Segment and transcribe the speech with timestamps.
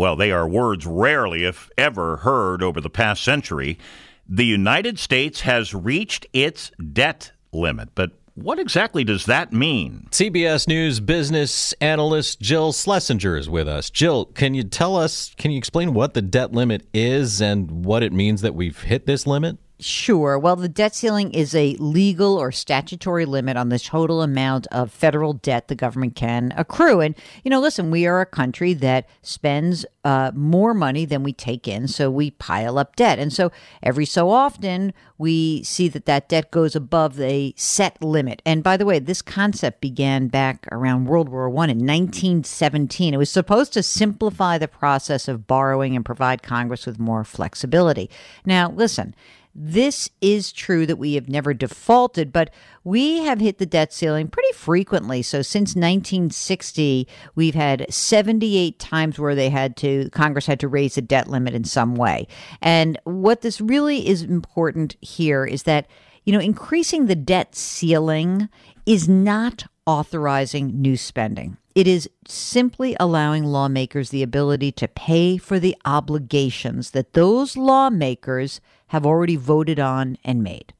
[0.00, 3.78] well, they are words rarely, if ever, heard over the past century.
[4.26, 7.90] The United States has reached its debt limit.
[7.94, 10.08] But what exactly does that mean?
[10.10, 13.90] CBS News business analyst Jill Schlesinger is with us.
[13.90, 18.02] Jill, can you tell us, can you explain what the debt limit is and what
[18.02, 19.58] it means that we've hit this limit?
[19.82, 20.38] Sure.
[20.38, 24.92] Well, the debt ceiling is a legal or statutory limit on the total amount of
[24.92, 27.00] federal debt the government can accrue.
[27.00, 31.32] And, you know, listen, we are a country that spends uh, more money than we
[31.32, 33.18] take in, so we pile up debt.
[33.18, 33.50] And so
[33.82, 38.42] every so often we see that that debt goes above a set limit.
[38.44, 43.14] And by the way, this concept began back around World War One in 1917.
[43.14, 48.10] It was supposed to simplify the process of borrowing and provide Congress with more flexibility.
[48.44, 49.14] Now, listen.
[49.54, 52.50] This is true that we have never defaulted, but
[52.84, 55.22] we have hit the debt ceiling pretty frequently.
[55.22, 60.94] So since 1960, we've had 78 times where they had to, Congress had to raise
[60.94, 62.28] the debt limit in some way.
[62.62, 65.88] And what this really is important here is that,
[66.24, 68.48] you know, increasing the debt ceiling
[68.86, 71.56] is not authorizing new spending.
[71.74, 78.60] It is simply allowing lawmakers the ability to pay for the obligations that those lawmakers
[78.88, 80.72] have already voted on and made.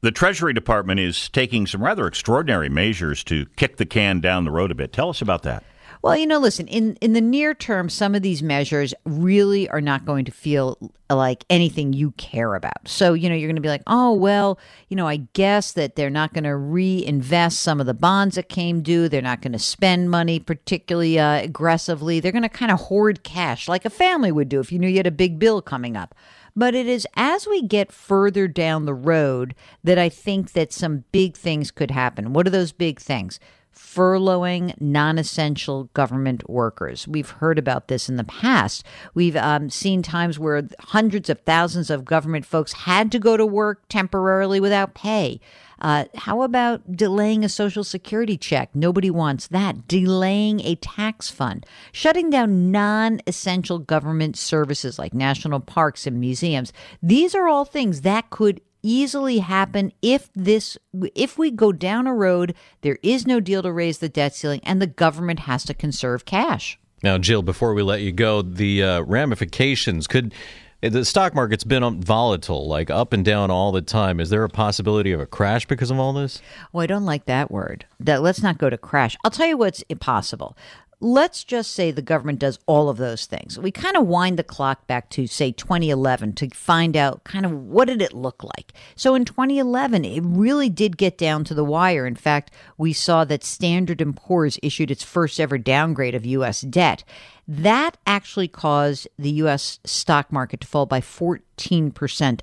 [0.00, 4.50] The Treasury Department is taking some rather extraordinary measures to kick the can down the
[4.50, 4.92] road a bit.
[4.92, 5.64] Tell us about that.
[6.02, 9.80] Well, you know, listen, in, in the near term, some of these measures really are
[9.80, 10.76] not going to feel
[11.08, 12.88] like anything you care about.
[12.88, 14.58] So, you know, you're going to be like, oh, well,
[14.88, 18.48] you know, I guess that they're not going to reinvest some of the bonds that
[18.48, 19.08] came due.
[19.08, 22.18] They're not going to spend money particularly uh, aggressively.
[22.18, 24.88] They're going to kind of hoard cash like a family would do if you knew
[24.88, 26.16] you had a big bill coming up.
[26.56, 31.04] But it is as we get further down the road that I think that some
[31.12, 32.32] big things could happen.
[32.32, 33.38] What are those big things?
[33.74, 37.06] Furloughing non essential government workers.
[37.08, 38.84] We've heard about this in the past.
[39.14, 43.46] We've um, seen times where hundreds of thousands of government folks had to go to
[43.46, 45.40] work temporarily without pay.
[45.82, 48.70] Uh, how about delaying a social security check?
[48.72, 49.88] Nobody wants that.
[49.88, 56.72] Delaying a tax fund, shutting down non essential government services like national parks and museums.
[57.02, 60.76] These are all things that could easily happen if this
[61.14, 64.60] if we go down a road there is no deal to raise the debt ceiling
[64.64, 66.78] and the government has to conserve cash.
[67.02, 70.34] Now jill before we let you go the uh, ramifications could
[70.80, 74.18] the stock market's been volatile like up and down all the time.
[74.18, 76.42] Is there a possibility of a crash because of all this?
[76.72, 77.86] Well i don't like that word.
[78.00, 79.16] That let's not go to crash.
[79.24, 80.56] I'll tell you what's impossible
[81.02, 83.58] let's just say the government does all of those things.
[83.58, 87.52] We kind of wind the clock back to say 2011 to find out kind of
[87.52, 88.72] what did it look like.
[88.94, 92.06] So in 2011 it really did get down to the wire.
[92.06, 96.60] In fact, we saw that Standard & Poor's issued its first ever downgrade of US
[96.60, 97.02] debt.
[97.48, 101.40] That actually caused the US stock market to fall by 14%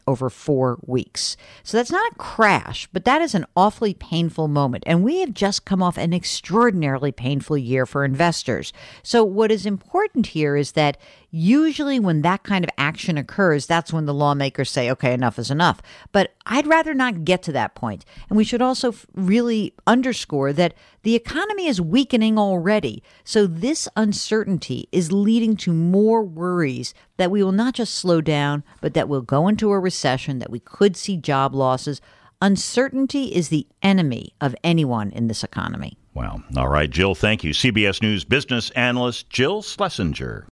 [0.07, 1.37] over 4 weeks.
[1.63, 5.33] So that's not a crash, but that is an awfully painful moment and we have
[5.33, 8.71] just come off an extraordinarily painful year for investors.
[9.03, 10.97] So what is important here is that
[11.31, 15.51] Usually, when that kind of action occurs, that's when the lawmakers say, okay, enough is
[15.51, 15.79] enough.
[16.11, 18.03] But I'd rather not get to that point.
[18.29, 20.73] And we should also really underscore that
[21.03, 23.03] the economy is weakening already.
[23.23, 28.63] So, this uncertainty is leading to more worries that we will not just slow down,
[28.81, 32.01] but that we'll go into a recession, that we could see job losses.
[32.41, 35.97] Uncertainty is the enemy of anyone in this economy.
[36.15, 36.41] Wow.
[36.57, 37.53] All right, Jill, thank you.
[37.53, 40.49] CBS News business analyst Jill Schlesinger.